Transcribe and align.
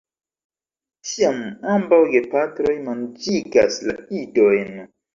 Tiam 1.09 1.37
ambaŭ 1.75 2.01
gepatroj 2.15 2.75
manĝigas 2.91 3.81
la 3.93 4.01
idojn. 4.27 4.79